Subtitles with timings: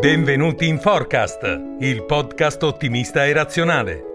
[0.00, 1.42] Benvenuti in Forecast,
[1.80, 4.07] il podcast ottimista e razionale.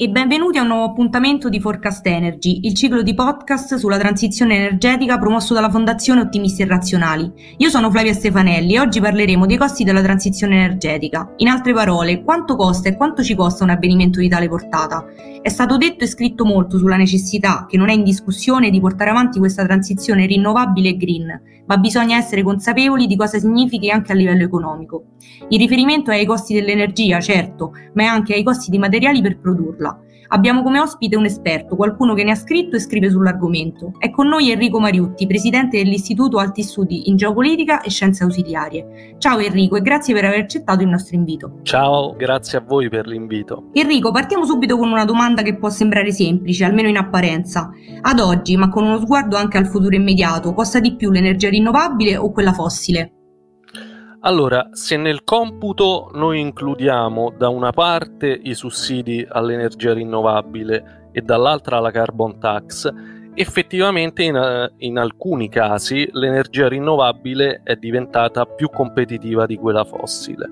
[0.00, 4.54] E benvenuti a un nuovo appuntamento di Forecast Energy, il ciclo di podcast sulla transizione
[4.54, 7.32] energetica promosso dalla Fondazione Ottimisti e Razionali.
[7.56, 11.32] Io sono Flavia Stefanelli e oggi parleremo dei costi della transizione energetica.
[11.38, 15.04] In altre parole, quanto costa e quanto ci costa un avvenimento di tale portata.
[15.42, 19.10] È stato detto e scritto molto sulla necessità, che non è in discussione, di portare
[19.10, 24.14] avanti questa transizione rinnovabile e green, ma bisogna essere consapevoli di cosa significhi anche a
[24.14, 25.04] livello economico.
[25.48, 29.38] Il riferimento è ai costi dell'energia, certo, ma è anche ai costi di materiali per
[29.38, 29.87] produrla.
[30.30, 33.92] Abbiamo come ospite un esperto, qualcuno che ne ha scritto e scrive sull'argomento.
[33.98, 39.16] È con noi Enrico Mariutti, presidente dell'Istituto Alti Studi in Geopolitica e Scienze Ausiliarie.
[39.16, 41.60] Ciao Enrico e grazie per aver accettato il nostro invito.
[41.62, 43.70] Ciao, grazie a voi per l'invito.
[43.72, 47.70] Enrico, partiamo subito con una domanda che può sembrare semplice, almeno in apparenza.
[48.02, 52.18] Ad oggi, ma con uno sguardo anche al futuro immediato, costa di più l'energia rinnovabile
[52.18, 53.12] o quella fossile?
[54.20, 61.78] Allora, se nel computo noi includiamo da una parte i sussidi all'energia rinnovabile e dall'altra
[61.78, 62.92] la carbon tax,
[63.34, 70.50] effettivamente in, eh, in, alcuni casi l'energia rinnovabile è diventata più competitiva di quella fossile.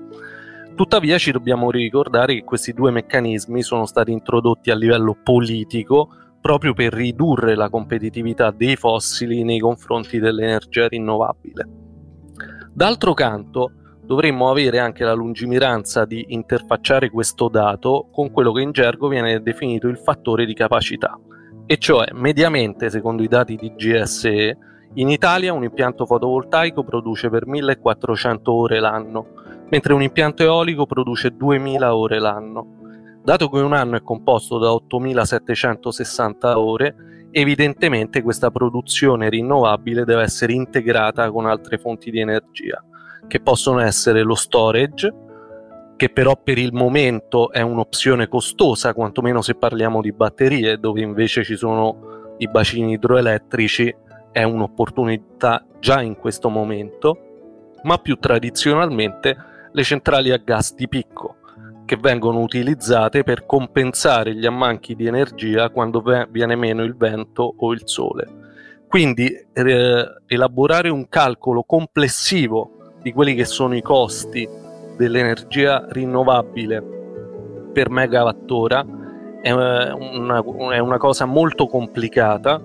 [0.73, 6.09] Tuttavia ci dobbiamo ricordare che questi due meccanismi sono stati introdotti a livello politico
[6.39, 11.86] proprio per ridurre la competitività dei fossili nei confronti dell'energia rinnovabile.
[12.77, 13.71] D'altro canto,
[14.03, 19.41] dovremmo avere anche la lungimiranza di interfacciare questo dato con quello che in gergo viene
[19.41, 21.19] definito il fattore di capacità,
[21.65, 24.57] e cioè mediamente, secondo i dati di GSE,
[24.93, 29.25] in Italia un impianto fotovoltaico produce per 1400 ore l'anno,
[29.69, 32.75] mentre un impianto eolico produce 2000 ore l'anno.
[33.23, 36.95] Dato che un anno è composto da 8760 ore,
[37.31, 42.83] evidentemente questa produzione rinnovabile deve essere integrata con altre fonti di energia,
[43.27, 45.13] che possono essere lo storage,
[45.95, 51.43] che però per il momento è un'opzione costosa, quantomeno se parliamo di batterie, dove invece
[51.43, 53.95] ci sono i bacini idroelettrici,
[54.31, 57.17] è un'opportunità già in questo momento,
[57.83, 59.35] ma più tradizionalmente
[59.71, 61.37] le centrali a gas di picco,
[61.87, 67.71] che vengono utilizzate per compensare gli ammanchi di energia quando viene meno il vento o
[67.71, 68.27] il sole.
[68.89, 74.47] Quindi eh, elaborare un calcolo complessivo di quelli che sono i costi
[74.97, 76.83] dell'energia rinnovabile
[77.71, 78.85] per megawattora
[79.41, 80.43] è una,
[80.73, 82.61] è una cosa molto complicata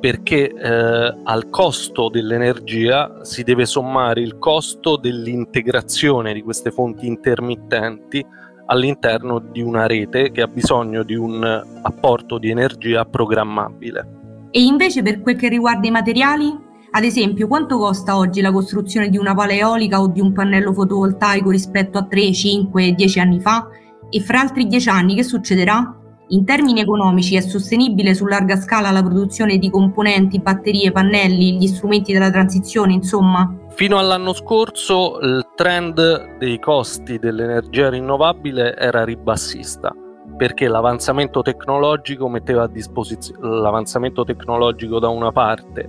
[0.00, 8.24] perché eh, al costo dell'energia si deve sommare il costo dell'integrazione di queste fonti intermittenti
[8.66, 11.42] all'interno di una rete che ha bisogno di un
[11.82, 14.20] apporto di energia programmabile.
[14.50, 16.70] E invece per quel che riguarda i materiali?
[16.94, 20.74] Ad esempio, quanto costa oggi la costruzione di una pala eolica o di un pannello
[20.74, 23.68] fotovoltaico rispetto a 3, 5, 10 anni fa?
[24.10, 25.96] E fra altri 10 anni che succederà?
[26.28, 31.66] In termini economici è sostenibile su larga scala la produzione di componenti, batterie, pannelli, gli
[31.66, 33.54] strumenti della transizione, insomma?
[33.74, 39.92] Fino all'anno scorso il trend dei costi dell'energia rinnovabile era ribassista
[40.36, 45.88] perché l'avanzamento tecnologico metteva a disposizione l'avanzamento tecnologico da una parte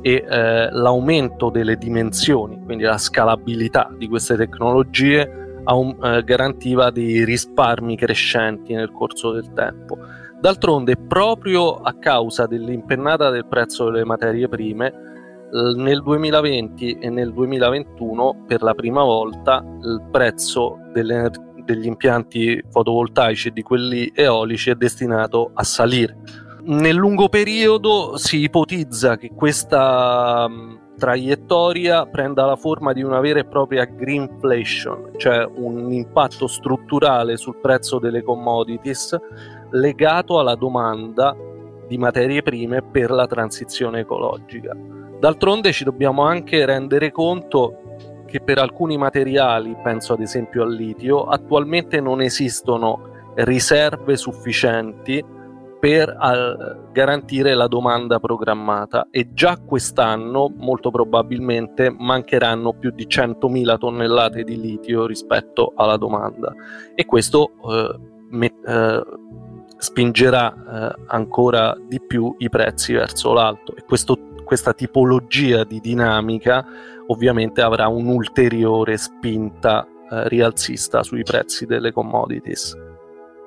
[0.00, 7.24] e eh, l'aumento delle dimensioni, quindi la scalabilità di queste tecnologie un, eh, garantiva dei
[7.24, 9.96] risparmi crescenti nel corso del tempo.
[10.38, 14.92] D'altronde, proprio a causa dell'impennata del prezzo delle materie prime,
[15.54, 23.52] nel 2020 e nel 2021 per la prima volta il prezzo degli impianti fotovoltaici e
[23.52, 26.16] di quelli eolici è destinato a salire.
[26.64, 30.48] Nel lungo periodo si ipotizza che questa
[30.96, 37.60] traiettoria prenda la forma di una vera e propria greenflation, cioè un impatto strutturale sul
[37.60, 39.16] prezzo delle commodities
[39.70, 41.36] legato alla domanda
[41.86, 45.03] di materie prime per la transizione ecologica.
[45.24, 51.24] D'altronde ci dobbiamo anche rendere conto che per alcuni materiali, penso ad esempio al litio,
[51.24, 55.24] attualmente non esistono riserve sufficienti
[55.80, 56.14] per
[56.92, 64.60] garantire la domanda programmata e già quest'anno molto probabilmente mancheranno più di 100.000 tonnellate di
[64.60, 66.52] litio rispetto alla domanda.
[66.94, 67.98] E questo uh,
[68.28, 73.74] met- uh, spingerà ancora di più i prezzi verso l'alto.
[73.74, 76.64] E questo questa tipologia di dinamica
[77.06, 82.76] ovviamente avrà un'ulteriore spinta eh, rialzista sui prezzi delle commodities.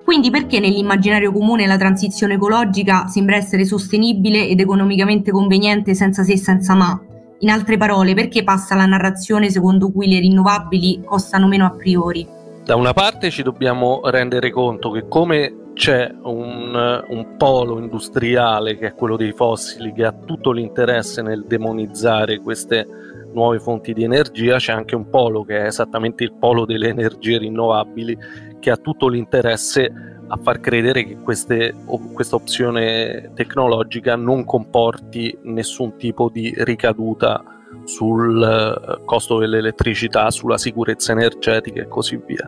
[0.04, 6.34] Quindi perché nell'immaginario comune la transizione ecologica sembra essere sostenibile ed economicamente conveniente senza se
[6.34, 6.98] e senza ma?
[7.40, 12.26] In altre parole, perché passa la narrazione secondo cui le rinnovabili costano meno a priori?
[12.64, 18.88] Da una parte ci dobbiamo rendere conto che come c'è un, un, polo industriale che
[18.88, 22.85] è quello dei fossili che ha tutto l'interesse nel demonizzare queste
[23.31, 27.38] nuove fonti di energia, c'è anche un polo che è esattamente il polo delle energie
[27.38, 28.18] rinnovabili
[28.59, 31.75] che ha tutto l'interesse a far credere che queste,
[32.12, 37.56] questa opzione tecnologica non comporti nessun tipo di ricaduta
[37.88, 42.48] sul eh, costo dell'elettricità, sulla sicurezza energetica e così via.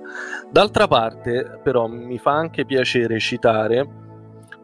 [0.51, 4.07] D'altra parte, però, mi fa anche piacere citare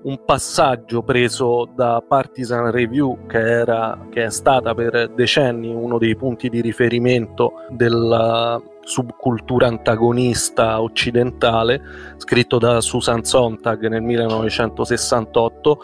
[0.04, 6.16] un passaggio preso da Partisan Review, che, era, che è stata per decenni uno dei
[6.16, 11.82] punti di riferimento della subcultura antagonista occidentale,
[12.18, 15.80] scritto da Susan Sontag nel 1968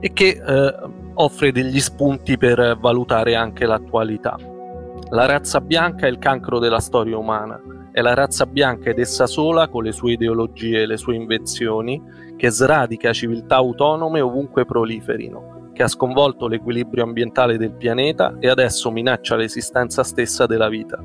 [0.00, 0.74] e che eh,
[1.18, 4.36] offre degli spunti per valutare anche l'attualità.
[5.10, 7.60] La razza bianca è il cancro della storia umana,
[7.92, 12.02] è la razza bianca ed essa sola, con le sue ideologie e le sue invenzioni,
[12.36, 18.90] che sradica civiltà autonome ovunque proliferino, che ha sconvolto l'equilibrio ambientale del pianeta e adesso
[18.90, 21.02] minaccia l'esistenza stessa della vita.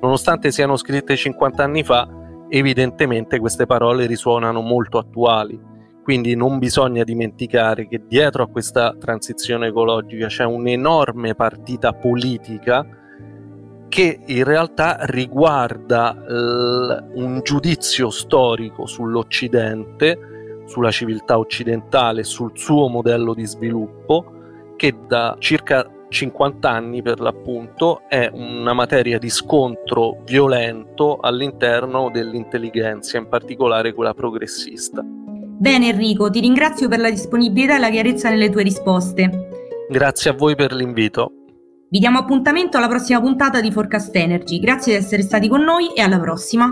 [0.00, 2.08] Nonostante siano scritte 50 anni fa,
[2.48, 5.60] evidentemente queste parole risuonano molto attuali,
[6.02, 12.84] quindi non bisogna dimenticare che dietro a questa transizione ecologica c'è un'enorme partita politica
[13.88, 23.34] che in realtà riguarda l- un giudizio storico sull'Occidente, sulla civiltà occidentale, sul suo modello
[23.34, 24.32] di sviluppo,
[24.76, 33.18] che da circa 50 anni per l'appunto, è una materia di scontro violento all'interno dell'intelligenza,
[33.18, 35.04] in particolare quella progressista.
[35.62, 39.30] Bene Enrico, ti ringrazio per la disponibilità e la chiarezza nelle tue risposte.
[39.88, 41.30] Grazie a voi per l'invito.
[41.88, 44.58] Vi diamo appuntamento alla prossima puntata di Forecast Energy.
[44.58, 46.68] Grazie di essere stati con noi e alla prossima.